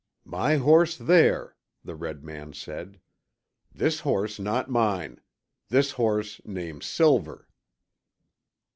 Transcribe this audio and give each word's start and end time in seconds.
"My 0.25 0.55
horse 0.55 0.97
there," 0.97 1.55
the 1.83 1.93
red 1.93 2.23
man 2.23 2.53
said. 2.53 2.99
"This 3.71 3.99
horse 3.99 4.39
not 4.39 4.67
mine. 4.67 5.21
This 5.69 5.91
horse 5.91 6.41
name 6.43 6.81
'Silver.'" 6.81 7.47